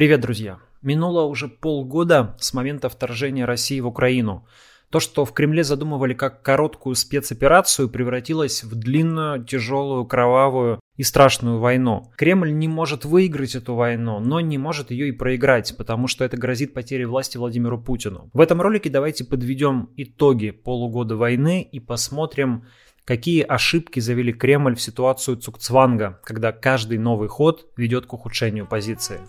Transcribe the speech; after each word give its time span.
Привет, 0.00 0.22
друзья! 0.22 0.60
Минуло 0.80 1.24
уже 1.24 1.46
полгода 1.46 2.34
с 2.40 2.54
момента 2.54 2.88
вторжения 2.88 3.44
России 3.44 3.80
в 3.80 3.86
Украину. 3.86 4.46
То, 4.88 4.98
что 4.98 5.26
в 5.26 5.34
Кремле 5.34 5.62
задумывали 5.62 6.14
как 6.14 6.40
короткую 6.40 6.94
спецоперацию, 6.94 7.90
превратилось 7.90 8.64
в 8.64 8.74
длинную, 8.76 9.44
тяжелую, 9.44 10.06
кровавую 10.06 10.80
и 10.96 11.02
страшную 11.02 11.58
войну. 11.58 12.10
Кремль 12.16 12.50
не 12.50 12.66
может 12.66 13.04
выиграть 13.04 13.54
эту 13.54 13.74
войну, 13.74 14.20
но 14.20 14.40
не 14.40 14.56
может 14.56 14.90
ее 14.90 15.08
и 15.08 15.12
проиграть, 15.12 15.76
потому 15.76 16.06
что 16.06 16.24
это 16.24 16.38
грозит 16.38 16.72
потерей 16.72 17.04
власти 17.04 17.36
Владимиру 17.36 17.78
Путину. 17.78 18.30
В 18.32 18.40
этом 18.40 18.62
ролике 18.62 18.88
давайте 18.88 19.26
подведем 19.26 19.90
итоги 19.98 20.50
полугода 20.50 21.16
войны 21.16 21.60
и 21.60 21.78
посмотрим, 21.78 22.64
какие 23.04 23.42
ошибки 23.42 24.00
завели 24.00 24.32
Кремль 24.32 24.76
в 24.76 24.80
ситуацию 24.80 25.36
Цукцванга, 25.36 26.20
когда 26.24 26.52
каждый 26.52 26.96
новый 26.96 27.28
ход 27.28 27.66
ведет 27.76 28.06
к 28.06 28.14
ухудшению 28.14 28.66
позиции. 28.66 29.20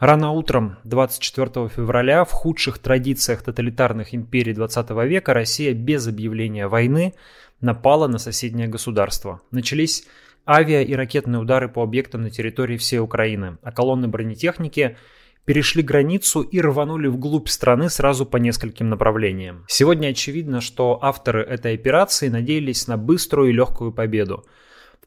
Рано 0.00 0.30
утром 0.30 0.78
24 0.84 1.68
февраля 1.68 2.24
в 2.24 2.30
худших 2.30 2.78
традициях 2.78 3.42
тоталитарных 3.42 4.14
империй 4.14 4.54
20 4.54 4.88
века 5.04 5.34
Россия 5.34 5.74
без 5.74 6.08
объявления 6.08 6.68
войны 6.68 7.12
напала 7.60 8.06
на 8.06 8.16
соседнее 8.16 8.66
государство. 8.66 9.42
Начались 9.50 10.06
авиа 10.46 10.80
и 10.80 10.94
ракетные 10.94 11.38
удары 11.38 11.68
по 11.68 11.82
объектам 11.82 12.22
на 12.22 12.30
территории 12.30 12.78
всей 12.78 12.98
Украины, 12.98 13.58
а 13.62 13.72
колонны 13.72 14.08
бронетехники 14.08 14.96
перешли 15.44 15.82
границу 15.82 16.40
и 16.40 16.62
рванули 16.62 17.08
вглубь 17.08 17.48
страны 17.48 17.90
сразу 17.90 18.24
по 18.24 18.38
нескольким 18.38 18.88
направлениям. 18.88 19.66
Сегодня 19.68 20.08
очевидно, 20.08 20.62
что 20.62 20.98
авторы 21.02 21.42
этой 21.42 21.74
операции 21.74 22.28
надеялись 22.28 22.88
на 22.88 22.96
быструю 22.96 23.50
и 23.50 23.52
легкую 23.52 23.92
победу– 23.92 24.46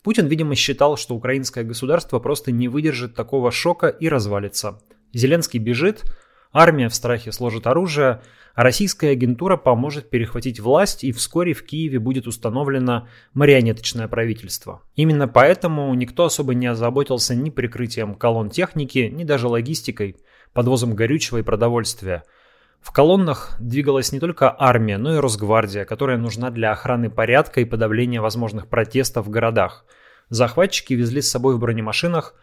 Путин, 0.04 0.28
видимо, 0.28 0.54
считал, 0.56 0.98
что 0.98 1.16
украинское 1.16 1.64
государство 1.64 2.20
просто 2.20 2.52
не 2.52 2.68
выдержит 2.68 3.16
такого 3.16 3.52
шока 3.52 3.88
и 3.88 4.10
развалится. 4.10 4.80
Зеленский 5.14 5.60
бежит, 5.60 6.04
армия 6.52 6.90
в 6.90 6.96
страхе 6.96 7.32
сложит 7.32 7.68
оружие, 7.68 8.22
а 8.54 8.64
российская 8.64 9.12
агентура 9.12 9.56
поможет 9.56 10.10
перехватить 10.10 10.60
власть, 10.60 11.06
и 11.06 11.14
вскоре 11.14 11.54
в 11.54 11.66
Киеве 11.66 12.00
будет 12.00 12.28
установлено 12.28 13.08
марионеточное 13.34 14.10
правительство. 14.10 14.82
Именно 14.96 15.30
поэтому 15.30 15.94
никто 15.94 16.26
особо 16.26 16.54
не 16.54 16.68
озаботился 16.68 17.34
ни 17.34 17.50
прикрытием 17.50 18.14
колонн 18.14 18.50
техники, 18.50 19.10
ни 19.12 19.24
даже 19.24 19.48
логистикой, 19.48 20.18
подвозом 20.52 20.96
горючего 20.96 21.38
и 21.38 21.44
продовольствия– 21.44 22.24
в 22.84 22.92
колоннах 22.92 23.56
двигалась 23.60 24.12
не 24.12 24.20
только 24.20 24.54
армия, 24.56 24.98
но 24.98 25.16
и 25.16 25.18
Росгвардия, 25.18 25.86
которая 25.86 26.18
нужна 26.18 26.52
для 26.52 26.72
охраны 26.74 27.10
порядка 27.10 27.62
и 27.62 27.66
подавления 27.66 28.20
возможных 28.20 28.68
протестов 28.68 29.26
в 29.26 29.30
городах. 29.30 29.86
Захватчики 30.30 30.94
везли 30.94 31.22
с 31.22 31.32
собой 31.32 31.56
в 31.56 31.60
бронемашинах 31.60 32.36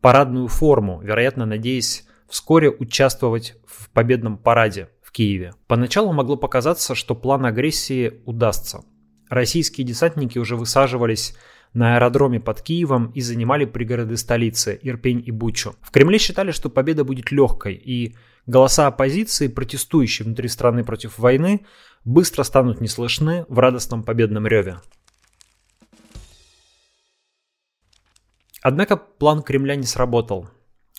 парадную 0.00 0.46
форму, 0.46 1.00
вероятно, 1.02 1.46
надеясь 1.46 2.06
вскоре 2.28 2.70
участвовать 2.70 3.56
в 3.66 3.90
победном 3.90 4.38
параде 4.38 4.88
в 5.02 5.10
Киеве. 5.10 5.54
Поначалу 5.66 6.12
могло 6.12 6.36
показаться, 6.36 6.94
что 6.94 7.16
план 7.16 7.44
агрессии 7.44 8.22
удастся. 8.24 8.84
Российские 9.28 9.86
десантники 9.86 10.38
уже 10.38 10.56
высаживались 10.56 11.34
на 11.74 11.96
аэродроме 11.96 12.40
под 12.40 12.62
Киевом 12.62 13.10
и 13.12 13.20
занимали 13.20 13.64
пригороды 13.64 14.16
столицы 14.16 14.78
Ирпень 14.82 15.22
и 15.24 15.30
Бучу. 15.30 15.74
В 15.82 15.90
Кремле 15.90 16.18
считали, 16.18 16.50
что 16.50 16.70
победа 16.70 17.04
будет 17.04 17.30
легкой, 17.30 17.74
и 17.74 18.16
голоса 18.46 18.86
оппозиции, 18.86 19.48
протестующие 19.48 20.24
внутри 20.24 20.48
страны 20.48 20.82
против 20.82 21.18
войны, 21.18 21.66
быстро 22.04 22.42
станут 22.42 22.80
неслышны 22.80 23.44
в 23.48 23.58
радостном 23.58 24.02
победном 24.02 24.46
реве. 24.46 24.78
Однако 28.62 28.96
план 28.96 29.42
Кремля 29.42 29.76
не 29.76 29.84
сработал. 29.84 30.48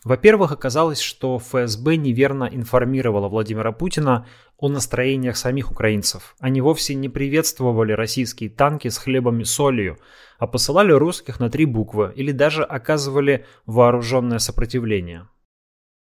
Во-первых, 0.06 0.54
оказалось, 0.54 1.02
что 1.02 1.40
ФСБ 1.40 1.98
неверно 1.98 2.50
информировала 2.50 3.28
Владимира 3.28 3.74
Путина 3.74 4.26
о 4.58 4.70
настроениях 4.70 5.36
самих 5.36 5.72
украинцев. 5.72 6.36
Они 6.40 6.62
вовсе 6.62 6.96
не 6.96 7.10
приветствовали 7.10 7.92
российские 7.92 8.50
танки 8.50 8.88
с 8.88 8.98
хлебом 8.98 9.42
и 9.42 9.44
солью, 9.44 9.98
а 10.38 10.48
посылали 10.48 10.94
русских 10.94 11.40
на 11.42 11.50
три 11.50 11.66
буквы 11.66 12.14
или 12.16 12.32
даже 12.32 12.64
оказывали 12.64 13.46
вооруженное 13.66 14.40
сопротивление. 14.40 15.28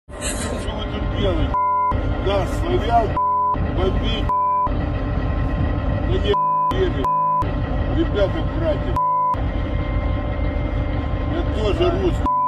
Что 0.08 0.54
вы 0.54 0.84
тут 0.84 1.20
делаете? 1.20 1.52
Да, 2.24 2.46
славян, 2.46 3.16
бомбить. 3.76 4.28
Да 6.10 6.18
не 6.26 6.34
ребята, 7.98 8.40
братья. 8.56 8.96
Я 11.32 11.42
тоже 11.62 12.02
русский. 12.02 12.39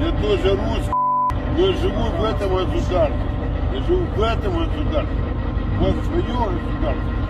Я 0.00 0.12
тоже 0.20 0.50
русский, 0.50 0.92
но 1.56 1.72
живу 1.72 2.02
в 2.16 2.24
этом 2.24 2.54
государстве. 2.54 3.20
Я 3.72 3.82
живу 3.82 4.04
в 4.04 4.22
этом 4.22 4.58
государстве. 4.58 5.16
Вот 5.78 5.94
свое 6.04 6.22
государство. 6.22 7.24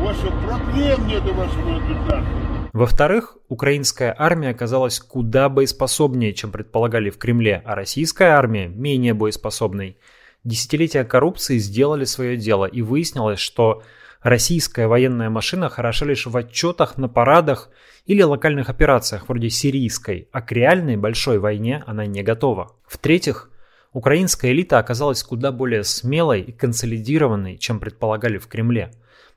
Ваших 0.00 0.32
проблем 0.46 1.06
нет 1.06 1.22
вашего 1.22 1.80
государства. 1.80 2.54
Во-вторых, 2.72 3.36
украинская 3.48 4.14
армия 4.18 4.50
оказалась 4.50 4.98
куда 4.98 5.48
боеспособнее, 5.48 6.32
чем 6.32 6.50
предполагали 6.50 7.10
в 7.10 7.18
Кремле, 7.18 7.62
а 7.64 7.74
российская 7.74 8.30
армия 8.30 8.66
менее 8.66 9.14
боеспособной. 9.14 9.96
Десятилетия 10.42 11.04
коррупции 11.04 11.58
сделали 11.58 12.04
свое 12.04 12.36
дело, 12.36 12.64
и 12.66 12.82
выяснилось, 12.82 13.38
что 13.38 13.82
Российская 14.24 14.86
военная 14.86 15.28
машина 15.28 15.68
хороша 15.68 16.06
лишь 16.06 16.24
в 16.24 16.34
отчетах 16.34 16.96
на 16.96 17.10
парадах 17.10 17.68
или 18.06 18.22
локальных 18.22 18.70
операциях 18.70 19.28
вроде 19.28 19.50
сирийской, 19.50 20.28
а 20.32 20.40
к 20.40 20.50
реальной 20.50 20.96
большой 20.96 21.38
войне 21.38 21.84
она 21.86 22.06
не 22.06 22.22
готова. 22.22 22.74
В-третьих, 22.86 23.50
украинская 23.92 24.52
элита 24.52 24.78
оказалась 24.78 25.22
куда 25.22 25.52
более 25.52 25.84
смелой 25.84 26.40
и 26.40 26.52
консолидированной, 26.52 27.58
чем 27.58 27.78
предполагали 27.78 28.38
в 28.38 28.46
Кремле. 28.46 28.92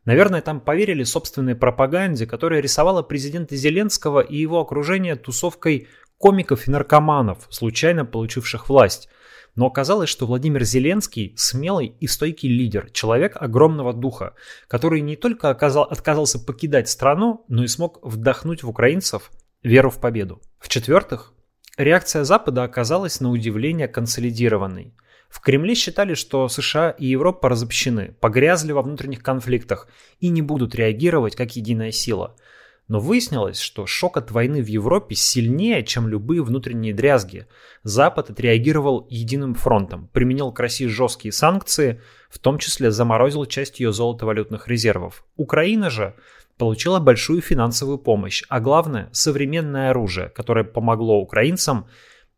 Наверное, 0.06 0.40
там 0.40 0.62
поверили 0.62 1.04
собственной 1.04 1.56
пропаганде, 1.56 2.26
которая 2.26 2.62
рисовала 2.62 3.02
президента 3.02 3.58
Зеленского 3.58 4.22
и 4.22 4.38
его 4.38 4.62
окружение 4.62 5.18
тусовкой 5.18 5.90
комиков 6.18 6.68
и 6.68 6.72
наркоманов, 6.72 7.48
случайно 7.50 8.06
получивших 8.06 8.70
власть, 8.70 9.10
но 9.56 9.66
оказалось, 9.66 10.10
что 10.10 10.28
Владимир 10.28 10.64
Зеленский 10.64 11.34
смелый 11.36 11.96
и 12.00 12.08
стойкий 12.08 12.48
лидер, 12.48 12.92
человек 12.92 13.36
огромного 13.36 13.92
духа, 13.92 14.36
который 14.68 15.02
не 15.02 15.16
только 15.16 15.50
оказал, 15.50 15.84
отказался 15.84 16.40
покидать 16.40 16.90
страну, 16.90 17.44
но 17.48 17.64
и 17.64 17.68
смог 17.68 18.00
вдохнуть 18.06 18.62
в 18.62 18.70
украинцев 18.70 19.32
веру 19.64 19.90
в 19.90 20.00
победу. 20.00 20.42
В-четвертых, 20.60 21.34
реакция 21.76 22.24
Запада 22.24 22.64
оказалась 22.64 23.20
на 23.20 23.32
удивление 23.32 23.88
консолидированной. 23.88 24.94
В 25.28 25.42
Кремле 25.42 25.74
считали, 25.74 26.14
что 26.14 26.48
США 26.48 26.92
и 26.92 27.08
Европа 27.08 27.50
разобщены, 27.50 28.16
погрязли 28.20 28.72
во 28.72 28.84
внутренних 28.84 29.24
конфликтах 29.24 29.88
и 30.20 30.30
не 30.30 30.44
будут 30.44 30.76
реагировать 30.76 31.36
как 31.36 31.56
единая 31.56 31.92
сила– 31.92 32.36
но 32.88 33.00
выяснилось, 33.00 33.60
что 33.60 33.86
шок 33.86 34.18
от 34.18 34.32
войны 34.32 34.64
в 34.64 34.68
Европе 34.68 35.16
сильнее, 35.16 35.84
чем 35.84 36.08
любые 36.08 36.42
внутренние 36.42 36.94
дрязги. 36.94 37.48
Запад 37.84 38.30
отреагировал 38.30 39.06
единым 39.10 39.56
фронтом, 39.56 40.10
применил 40.14 40.52
к 40.52 40.60
России 40.60 40.86
жесткие 40.86 41.32
санкции, 41.32 42.02
в 42.30 42.40
том 42.40 42.60
числе 42.60 42.92
заморозил 42.92 43.46
часть 43.46 43.80
ее 43.80 43.92
золотовалютных 43.92 44.68
резервов. 44.68 45.26
Украина 45.36 45.90
же 45.90 46.16
получила 46.58 47.00
большую 47.00 47.42
финансовую 47.42 47.98
помощь, 47.98 48.44
а 48.50 48.60
главное– 48.60 49.10
современное 49.12 49.92
оружие, 49.92 50.30
которое 50.30 50.64
помогло 50.64 51.20
украинцам 51.20 51.88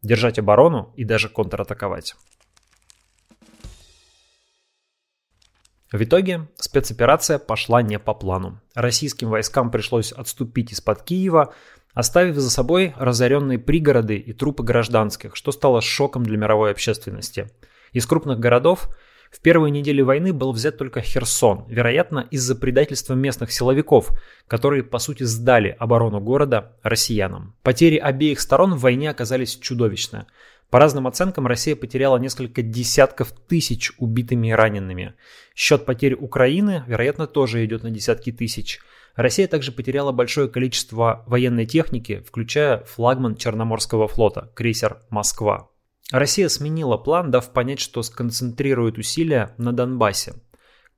держать 0.01 0.39
оборону 0.39 0.93
и 0.95 1.03
даже 1.03 1.29
контратаковать. 1.29 2.15
В 5.91 6.03
итоге 6.03 6.47
спецоперация 6.55 7.39
пошла 7.39 7.81
не 7.81 7.97
по 7.97 8.13
плану. 8.13 8.61
Российским 8.75 9.29
войскам 9.29 9.71
пришлось 9.71 10.11
отступить 10.11 10.71
из-под 10.71 11.01
Киева, 11.01 11.53
оставив 11.95 12.35
за 12.35 12.51
собой 12.51 12.93
разоренные 12.97 13.57
пригороды 13.57 14.17
и 14.17 14.33
трупы 14.33 14.63
гражданских, 14.63 15.35
что 15.35 15.51
стало 15.51 15.81
шоком 15.81 16.23
для 16.23 16.37
мировой 16.37 16.71
общественности. 16.71 17.49
Из 17.91 18.05
крупных 18.05 18.39
городов 18.39 18.87
в 19.31 19.41
первые 19.41 19.71
недели 19.71 20.01
войны 20.01 20.31
был 20.31 20.51
взят 20.51 20.77
только 20.77 21.01
Херсон, 21.01 21.65
вероятно, 21.67 22.27
из-за 22.31 22.55
предательства 22.55 23.15
местных 23.15 23.51
силовиков, 23.51 24.11
которые, 24.47 24.83
по 24.83 24.99
сути, 24.99 25.23
сдали 25.23 25.75
оборону 25.79 26.19
города 26.19 26.73
россиянам. 26.83 27.55
Потери 27.63 27.97
обеих 27.97 28.39
сторон 28.39 28.75
в 28.75 28.81
войне 28.81 29.09
оказались 29.09 29.55
чудовищны. 29.57 30.25
По 30.69 30.77
разным 30.77 31.07
оценкам, 31.07 31.47
Россия 31.47 31.75
потеряла 31.75 32.17
несколько 32.17 32.61
десятков 32.61 33.31
тысяч 33.31 33.91
убитыми 33.97 34.49
и 34.49 34.53
ранеными. 34.53 35.15
Счет 35.55 35.85
потерь 35.85 36.13
Украины, 36.13 36.83
вероятно, 36.85 37.25
тоже 37.25 37.65
идет 37.65 37.83
на 37.83 37.89
десятки 37.89 38.31
тысяч. 38.31 38.79
Россия 39.15 39.47
также 39.47 39.71
потеряла 39.71 40.11
большое 40.11 40.47
количество 40.47 41.23
военной 41.27 41.65
техники, 41.65 42.23
включая 42.25 42.83
флагман 42.83 43.35
Черноморского 43.35 44.07
флота, 44.07 44.51
крейсер 44.53 45.01
«Москва». 45.09 45.69
Россия 46.11 46.47
сменила 46.49 46.97
план, 46.97 47.31
дав 47.31 47.51
понять, 47.51 47.79
что 47.79 48.01
сконцентрирует 48.01 48.97
усилия 48.97 49.53
на 49.57 49.73
Донбассе. 49.73 50.33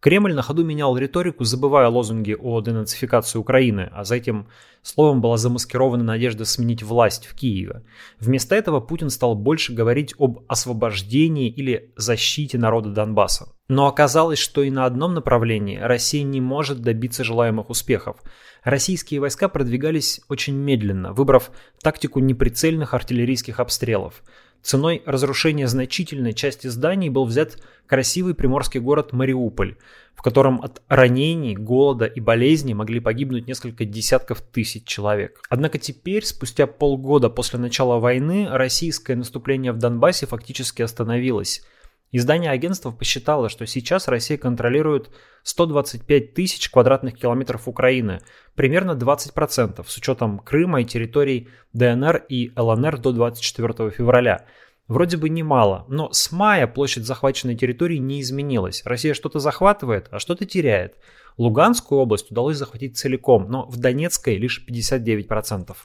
Кремль 0.01 0.33
на 0.33 0.41
ходу 0.41 0.63
менял 0.63 0.97
риторику, 0.97 1.43
забывая 1.43 1.87
лозунги 1.87 2.35
о 2.37 2.59
денацификации 2.59 3.37
Украины, 3.37 3.87
а 3.93 4.03
за 4.03 4.15
этим 4.15 4.47
словом 4.81 5.21
была 5.21 5.37
замаскирована 5.37 6.03
надежда 6.03 6.43
сменить 6.43 6.81
власть 6.81 7.27
в 7.27 7.35
Киеве. 7.35 7.83
Вместо 8.19 8.55
этого 8.55 8.79
Путин 8.79 9.11
стал 9.11 9.35
больше 9.35 9.73
говорить 9.73 10.15
об 10.17 10.39
освобождении 10.47 11.49
или 11.49 11.93
защите 11.97 12.57
народа 12.57 12.89
Донбасса. 12.89 13.53
Но 13.69 13.85
оказалось, 13.85 14.39
что 14.39 14.63
и 14.63 14.71
на 14.71 14.85
одном 14.85 15.13
направлении 15.13 15.77
Россия 15.77 16.23
не 16.23 16.41
может 16.41 16.81
добиться 16.81 17.23
желаемых 17.23 17.69
успехов. 17.69 18.17
Российские 18.63 19.19
войска 19.19 19.49
продвигались 19.49 20.21
очень 20.29 20.55
медленно, 20.55 21.13
выбрав 21.13 21.51
тактику 21.79 22.19
неприцельных 22.21 22.95
артиллерийских 22.95 23.59
обстрелов– 23.59 24.23
Ценой 24.61 25.01
разрушения 25.05 25.67
значительной 25.67 26.33
части 26.33 26.67
зданий 26.67 27.09
был 27.09 27.25
взят 27.25 27.57
красивый 27.87 28.35
приморский 28.35 28.79
город 28.79 29.11
Мариуполь, 29.11 29.75
в 30.13 30.21
котором 30.21 30.61
от 30.61 30.81
ранений, 30.87 31.55
голода 31.55 32.05
и 32.05 32.19
болезней 32.19 32.73
могли 32.73 32.99
погибнуть 32.99 33.47
несколько 33.47 33.85
десятков 33.85 34.41
тысяч 34.41 34.85
человек. 34.85 35.41
Однако 35.49 35.79
теперь, 35.79 36.25
спустя 36.25 36.67
полгода 36.67 37.29
после 37.29 37.59
начала 37.59 37.99
войны, 37.99 38.47
российское 38.49 39.15
наступление 39.15 39.71
в 39.71 39.77
Донбассе 39.77 40.27
фактически 40.27 40.81
остановилось– 40.81 41.63
Издание 42.13 42.51
агентства 42.51 42.91
посчитало, 42.91 43.47
что 43.47 43.65
сейчас 43.65 44.09
Россия 44.09 44.37
контролирует 44.37 45.09
125 45.43 46.33
тысяч 46.33 46.69
квадратных 46.69 47.17
километров 47.17 47.69
Украины, 47.69 48.19
примерно 48.53 48.91
20% 48.91 49.85
с 49.87 49.97
учетом 49.97 50.39
Крыма 50.39 50.81
и 50.81 50.85
территорий 50.85 51.47
ДНР 51.71 52.25
и 52.27 52.51
ЛНР 52.57 52.97
до 52.97 53.13
24 53.13 53.91
февраля. 53.91 54.45
Вроде 54.89 55.15
бы 55.15 55.29
немало, 55.29 55.85
но 55.87 56.11
с 56.11 56.33
мая 56.33 56.67
площадь 56.67 57.05
захваченной 57.05 57.55
территории 57.55 57.97
не 57.97 58.19
изменилась. 58.19 58.81
Россия 58.83 59.13
что-то 59.13 59.39
захватывает, 59.39 60.07
а 60.11 60.19
что-то 60.19 60.45
теряет. 60.45 60.97
Луганскую 61.37 62.01
область 62.01 62.29
удалось 62.29 62.57
захватить 62.57 62.97
целиком, 62.97 63.49
но 63.49 63.65
в 63.67 63.77
Донецкой 63.77 64.35
лишь 64.35 64.65
59%. 64.67 65.77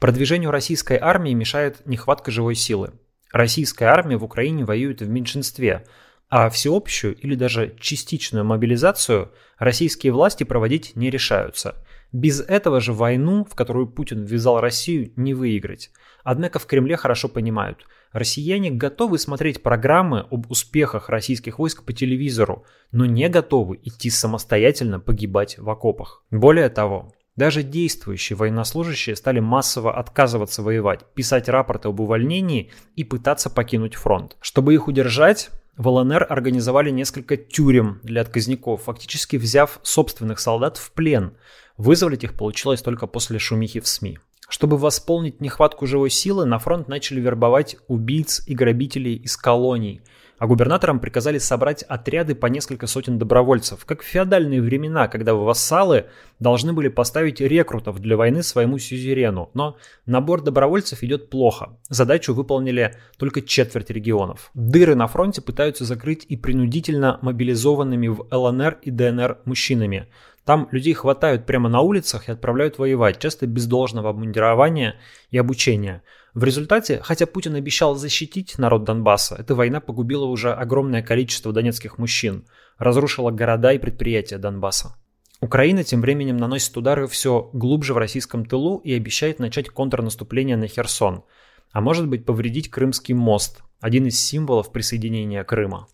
Продвижению 0.00 0.50
российской 0.50 0.96
армии 0.96 1.34
мешает 1.34 1.86
нехватка 1.86 2.30
живой 2.30 2.54
силы. 2.54 2.92
Российская 3.32 3.84
армия 3.84 4.16
в 4.16 4.24
Украине 4.24 4.64
воюет 4.64 5.02
в 5.02 5.08
меньшинстве, 5.10 5.84
а 6.30 6.48
всеобщую 6.48 7.14
или 7.16 7.34
даже 7.34 7.76
частичную 7.78 8.46
мобилизацию 8.46 9.30
российские 9.58 10.14
власти 10.14 10.44
проводить 10.44 10.96
не 10.96 11.10
решаются. 11.10 11.84
Без 12.12 12.40
этого 12.40 12.80
же 12.80 12.94
войну, 12.94 13.44
в 13.44 13.54
которую 13.54 13.88
Путин 13.88 14.24
ввязал 14.24 14.60
Россию, 14.60 15.12
не 15.16 15.34
выиграть. 15.34 15.90
Однако 16.24 16.58
в 16.58 16.64
Кремле 16.64 16.96
хорошо 16.96 17.28
понимают, 17.28 17.86
россияне 18.12 18.70
готовы 18.70 19.18
смотреть 19.18 19.62
программы 19.62 20.26
об 20.30 20.50
успехах 20.50 21.10
российских 21.10 21.58
войск 21.58 21.84
по 21.84 21.92
телевизору, 21.92 22.64
но 22.90 23.04
не 23.04 23.28
готовы 23.28 23.78
идти 23.82 24.08
самостоятельно 24.08 24.98
погибать 24.98 25.58
в 25.58 25.68
окопах. 25.68 26.24
Более 26.30 26.70
того, 26.70 27.12
даже 27.40 27.62
действующие 27.62 28.36
военнослужащие 28.36 29.16
стали 29.16 29.40
массово 29.40 29.98
отказываться 29.98 30.62
воевать, 30.62 31.06
писать 31.14 31.48
рапорты 31.48 31.88
об 31.88 31.98
увольнении 31.98 32.70
и 32.96 33.02
пытаться 33.02 33.48
покинуть 33.48 33.94
фронт. 33.94 34.36
Чтобы 34.42 34.74
их 34.74 34.88
удержать, 34.88 35.48
в 35.74 35.88
ЛНР 35.88 36.26
организовали 36.28 36.90
несколько 36.90 37.38
тюрем 37.38 37.98
для 38.02 38.20
отказников, 38.20 38.82
фактически 38.82 39.36
взяв 39.36 39.80
собственных 39.82 40.38
солдат 40.38 40.76
в 40.76 40.92
плен. 40.92 41.32
Вызволить 41.78 42.24
их 42.24 42.36
получилось 42.36 42.82
только 42.82 43.06
после 43.06 43.38
шумихи 43.38 43.80
в 43.80 43.88
СМИ. 43.88 44.18
Чтобы 44.46 44.76
восполнить 44.76 45.40
нехватку 45.40 45.86
живой 45.86 46.10
силы, 46.10 46.44
на 46.44 46.58
фронт 46.58 46.88
начали 46.88 47.22
вербовать 47.22 47.78
убийц 47.88 48.42
и 48.46 48.54
грабителей 48.54 49.14
из 49.14 49.38
колоний– 49.38 50.02
а 50.40 50.46
губернаторам 50.46 51.00
приказали 51.00 51.36
собрать 51.36 51.82
отряды 51.82 52.34
по 52.34 52.46
несколько 52.46 52.86
сотен 52.86 53.18
добровольцев, 53.18 53.84
как 53.84 54.00
в 54.00 54.06
феодальные 54.06 54.62
времена, 54.62 55.06
когда 55.06 55.34
вассалы 55.34 56.06
должны 56.38 56.72
были 56.72 56.88
поставить 56.88 57.42
рекрутов 57.42 58.00
для 58.00 58.16
войны 58.16 58.42
своему 58.42 58.78
сюзерену. 58.78 59.50
Но 59.52 59.76
набор 60.06 60.40
добровольцев 60.40 61.02
идет 61.02 61.28
плохо. 61.28 61.76
Задачу 61.90 62.32
выполнили 62.32 62.96
только 63.18 63.42
четверть 63.42 63.90
регионов. 63.90 64.50
Дыры 64.54 64.94
на 64.94 65.08
фронте 65.08 65.42
пытаются 65.42 65.84
закрыть 65.84 66.24
и 66.26 66.38
принудительно 66.38 67.18
мобилизованными 67.20 68.08
в 68.08 68.26
ЛНР 68.30 68.78
и 68.80 68.90
ДНР 68.90 69.40
мужчинами. 69.44 70.08
Там 70.46 70.68
людей 70.70 70.94
хватают 70.94 71.44
прямо 71.44 71.68
на 71.68 71.80
улицах 71.82 72.30
и 72.30 72.32
отправляют 72.32 72.78
воевать, 72.78 73.18
часто 73.18 73.46
без 73.46 73.66
должного 73.66 74.08
обмундирования 74.08 74.96
и 75.30 75.36
обучения– 75.36 76.02
в 76.34 76.44
результате, 76.44 77.00
хотя 77.02 77.26
Путин 77.26 77.56
обещал 77.56 77.96
защитить 77.96 78.58
народ 78.58 78.84
Донбасса, 78.84 79.36
эта 79.36 79.54
война 79.54 79.80
погубила 79.80 80.26
уже 80.26 80.52
огромное 80.52 81.02
количество 81.02 81.52
донецких 81.52 81.98
мужчин, 81.98 82.46
разрушила 82.78 83.30
города 83.30 83.72
и 83.72 83.78
предприятия 83.78 84.38
Донбасса. 84.38 84.96
Украина 85.40 85.82
тем 85.84 86.02
временем 86.02 86.36
наносит 86.36 86.76
удары 86.76 87.06
все 87.08 87.50
глубже 87.52 87.94
в 87.94 87.98
российском 87.98 88.44
тылу 88.44 88.78
и 88.78 88.92
обещает 88.92 89.38
начать 89.38 89.70
контрнаступление 89.70 90.56
на 90.56 90.68
Херсон, 90.68 91.24
а 91.72 91.80
может 91.80 92.06
быть 92.06 92.24
повредить 92.24 92.70
Крымский 92.70 93.14
мост, 93.14 93.62
один 93.80 94.06
из 94.06 94.20
символов 94.20 94.70
присоединения 94.70 95.42
Крыма. 95.42 95.88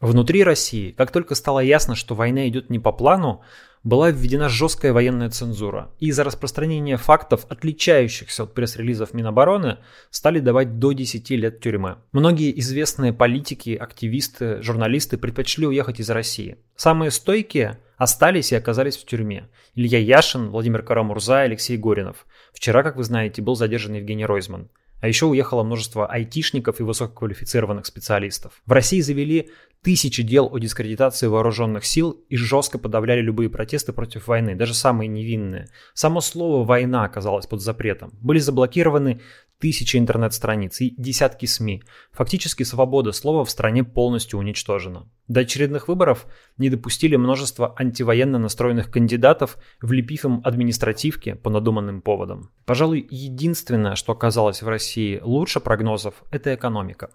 Внутри 0.00 0.42
России, 0.42 0.90
как 0.90 1.12
только 1.12 1.34
стало 1.34 1.60
ясно, 1.60 1.94
что 1.94 2.14
война 2.14 2.48
идет 2.48 2.68
не 2.68 2.78
по 2.78 2.92
плану, 2.92 3.42
была 3.84 4.10
введена 4.10 4.48
жесткая 4.48 4.94
военная 4.94 5.28
цензура. 5.28 5.90
И 6.00 6.08
из-за 6.08 6.24
распространения 6.24 6.96
фактов, 6.96 7.46
отличающихся 7.50 8.44
от 8.44 8.54
пресс-релизов 8.54 9.12
Минобороны, 9.12 9.78
стали 10.10 10.40
давать 10.40 10.78
до 10.78 10.92
10 10.92 11.30
лет 11.30 11.60
тюрьмы. 11.60 11.98
Многие 12.12 12.58
известные 12.58 13.12
политики, 13.12 13.76
активисты, 13.76 14.62
журналисты 14.62 15.18
предпочли 15.18 15.66
уехать 15.66 16.00
из 16.00 16.08
России. 16.08 16.56
Самые 16.74 17.10
стойкие 17.10 17.78
остались 17.98 18.52
и 18.52 18.56
оказались 18.56 18.96
в 18.96 19.04
тюрьме. 19.04 19.48
Илья 19.74 19.98
Яшин, 19.98 20.48
Владимир 20.48 20.82
Карамурза, 20.82 21.40
Алексей 21.40 21.76
Горинов. 21.76 22.26
Вчера, 22.52 22.82
как 22.82 22.96
вы 22.96 23.04
знаете, 23.04 23.42
был 23.42 23.54
задержан 23.54 23.94
Евгений 23.94 24.24
Ройзман. 24.24 24.70
А 25.04 25.06
еще 25.06 25.26
уехало 25.26 25.64
множество 25.64 26.06
айтишников 26.06 26.80
и 26.80 26.82
высококвалифицированных 26.82 27.84
специалистов. 27.84 28.62
В 28.64 28.72
России 28.72 29.00
завели 29.00 29.50
тысячи 29.82 30.22
дел 30.22 30.48
о 30.50 30.58
дискредитации 30.58 31.26
вооруженных 31.26 31.84
сил 31.84 32.12
и 32.30 32.36
жестко 32.36 32.78
подавляли 32.78 33.20
любые 33.20 33.50
протесты 33.50 33.92
против 33.92 34.28
войны, 34.28 34.54
даже 34.54 34.72
самые 34.72 35.08
невинные. 35.08 35.68
Само 35.92 36.22
слово 36.22 36.64
«война» 36.64 37.04
оказалось 37.04 37.46
под 37.46 37.60
запретом. 37.60 38.12
Были 38.22 38.38
заблокированы 38.38 39.20
тысячи 39.58 39.98
интернет-страниц 39.98 40.80
и 40.80 40.94
десятки 40.96 41.44
СМИ. 41.44 41.82
Фактически 42.12 42.62
свобода 42.62 43.12
слова 43.12 43.44
в 43.44 43.50
стране 43.50 43.84
полностью 43.84 44.38
уничтожена. 44.38 45.06
До 45.26 45.40
очередных 45.40 45.88
выборов 45.88 46.26
не 46.58 46.68
допустили 46.68 47.16
множество 47.16 47.74
антивоенно 47.78 48.38
настроенных 48.38 48.90
кандидатов, 48.90 49.56
влепив 49.80 50.26
им 50.26 50.42
административки 50.44 51.32
по 51.32 51.48
надуманным 51.48 52.02
поводам. 52.02 52.50
Пожалуй, 52.66 53.06
единственное, 53.10 53.94
что 53.94 54.12
оказалось 54.12 54.60
в 54.60 54.68
России 54.68 55.20
лучше 55.22 55.60
прогнозов, 55.60 56.22
это 56.30 56.54
экономика. 56.54 57.10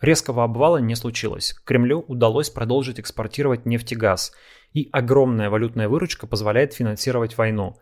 Резкого 0.00 0.42
обвала 0.42 0.78
не 0.78 0.96
случилось. 0.96 1.54
Кремлю 1.64 2.04
удалось 2.08 2.50
продолжить 2.50 2.98
экспортировать 2.98 3.64
нефть 3.64 3.92
и 3.92 3.94
газ, 3.94 4.32
и 4.72 4.88
огромная 4.90 5.48
валютная 5.48 5.88
выручка 5.88 6.26
позволяет 6.26 6.72
финансировать 6.74 7.38
войну, 7.38 7.76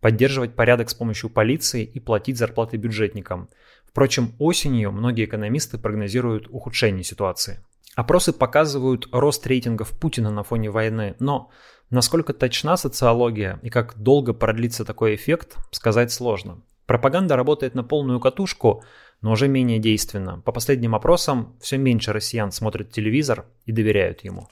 поддерживать 0.00 0.54
порядок 0.54 0.88
с 0.88 0.94
помощью 0.94 1.28
полиции 1.28 1.84
и 1.84 2.00
платить 2.00 2.38
зарплаты 2.38 2.78
бюджетникам. 2.78 3.50
Впрочем, 3.84 4.32
осенью 4.38 4.90
многие 4.92 5.26
экономисты 5.26 5.76
прогнозируют 5.76 6.48
ухудшение 6.48 7.04
ситуации. 7.04 7.60
Опросы 7.96 8.32
показывают 8.32 9.08
рост 9.10 9.44
рейтингов 9.44 9.90
Путина 9.90 10.30
на 10.30 10.44
фоне 10.44 10.70
войны, 10.70 11.16
но 11.18 11.50
насколько 11.90 12.32
точна 12.32 12.76
социология 12.76 13.58
и 13.62 13.70
как 13.70 13.98
долго 13.98 14.32
продлится 14.32 14.84
такой 14.84 15.16
эффект, 15.16 15.56
сказать 15.72 16.12
сложно. 16.12 16.62
Пропаганда 16.86 17.34
работает 17.34 17.74
на 17.74 17.82
полную 17.82 18.20
катушку– 18.20 18.84
но 19.20 19.32
уже 19.32 19.48
менее 19.48 19.78
действенно. 19.78 20.40
По 20.40 20.52
последним 20.52 20.94
опросам, 20.94 21.56
все 21.60 21.78
меньше 21.78 22.12
россиян 22.12 22.52
смотрят 22.52 22.92
телевизор 22.92 23.46
и 23.64 23.72
доверяют 23.72 24.24
ему. 24.24 24.48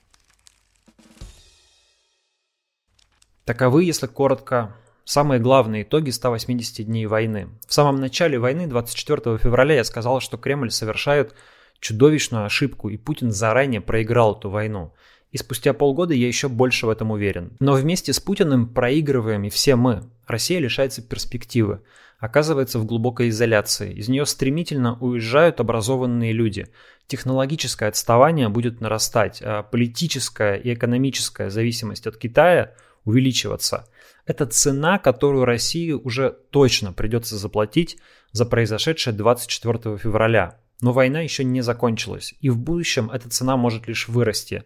Таковы, 3.45 3.85
если 3.85 4.07
коротко, 4.07 4.75
самые 5.05 5.39
главные 5.39 5.83
итоги 5.83 6.11
180 6.11 6.87
дней 6.87 7.07
войны. 7.07 7.51
В 7.69 7.75
самом 7.75 8.01
начале 8.01 8.39
войны, 8.39 8.67
24 8.67 9.39
февраля, 9.39 9.75
я 9.77 9.85
сказал, 9.85 10.21
что 10.21 10.39
Кремль 10.39 10.71
совершает 10.71 11.35
чудовищную 11.81 12.45
ошибку, 12.45 12.89
и 12.89 12.97
Путин 12.97 13.31
заранее 13.31 13.81
проиграл 13.81 14.37
эту 14.37 14.51
войну. 14.51 14.93
И 15.33 15.37
спустя 15.37 15.73
полгода 15.73 16.15
я 16.15 16.27
еще 16.27 16.49
больше 16.49 16.87
в 16.87 16.91
этом 16.91 17.11
уверен. 17.11 17.57
Но 17.61 17.73
вместе 17.75 18.13
с 18.13 18.21
Путиным 18.21 18.69
проигрываем 18.69 19.45
и 19.45 19.51
все 19.51 19.77
мы. 19.77 20.05
Россия 20.27 20.61
лишается 20.61 21.03
перспективы 21.03 21.81
оказывается 22.25 22.79
в 22.79 22.87
глубокой 22.87 23.29
изоляции. 23.29 23.93
Из 23.93 24.09
нее 24.09 24.25
стремительно 24.27 24.99
уезжают 24.99 25.61
образованные 25.61 26.33
люди. 26.33 26.69
Технологическое 27.07 27.89
отставание 27.89 28.49
будет 28.49 28.81
нарастать, 28.81 29.43
а 29.43 29.63
политическая 29.63 30.57
и 30.57 30.73
экономическая 30.73 31.51
зависимость 31.51 32.07
от 32.07 32.17
Китая 32.17 32.73
увеличиваться. 33.05 33.87
Это 34.25 34.47
цена, 34.47 34.99
которую 34.99 35.45
России 35.45 35.93
уже 35.93 36.35
точно 36.51 36.95
придется 36.95 37.37
заплатить 37.37 37.99
за 38.33 38.47
произошедшее 38.47 39.15
24 39.15 39.99
февраля. 39.99 40.59
Но 40.81 40.93
война 40.93 41.21
еще 41.21 41.45
не 41.45 41.61
закончилась, 41.61 42.35
и 42.41 42.51
в 42.51 42.59
будущем 42.59 43.11
эта 43.11 43.29
цена 43.31 43.57
может 43.57 43.89
лишь 43.89 44.09
вырасти. 44.09 44.65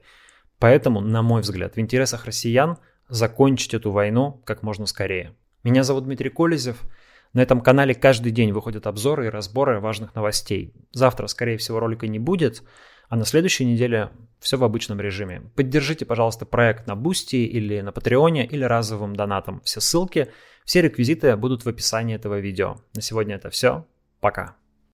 Поэтому, 0.59 1.00
на 1.00 1.23
мой 1.23 1.43
взгляд, 1.43 1.77
в 1.77 1.81
интересах 1.81 2.25
россиян 2.27 2.79
закончить 3.09 3.75
эту 3.75 3.91
войну 3.91 4.43
как 4.45 4.62
можно 4.62 4.87
скорее. 4.87 5.35
Меня 5.65 5.83
зовут 5.85 6.05
Дмитрий 6.05 6.31
Колезев. 6.31 6.83
На 7.33 7.41
этом 7.41 7.61
канале 7.61 7.95
каждый 7.95 8.33
день 8.33 8.53
выходят 8.53 8.87
обзоры 8.87 9.27
и 9.27 9.31
разборы 9.31 9.81
важных 9.81 10.15
новостей. 10.15 10.73
Завтра, 10.93 11.27
скорее 11.27 11.59
всего, 11.59 11.79
ролика 11.79 12.07
не 12.07 12.19
будет, 12.19 12.62
а 13.09 13.17
на 13.17 13.25
следующей 13.25 13.65
неделе 13.65 14.11
все 14.41 14.57
в 14.57 14.65
обычном 14.65 15.00
режиме. 15.00 15.43
Поддержите, 15.57 16.07
пожалуйста, 16.07 16.47
проект 16.47 16.87
на 16.87 16.97
Бусти 16.97 17.37
или 17.37 17.81
на 17.81 17.93
Патреоне 17.93 18.47
или 18.47 18.65
разовым 18.65 19.15
донатом. 19.15 19.61
Все 19.65 19.81
ссылки, 19.81 20.29
все 20.65 20.83
реквизиты 20.83 21.37
будут 21.37 21.65
в 21.65 21.69
описании 21.69 22.17
этого 22.17 22.38
видео. 22.38 22.79
На 22.95 23.00
сегодня 23.00 23.37
это 23.37 23.50
все. 23.50 23.87
Пока. 24.21 24.57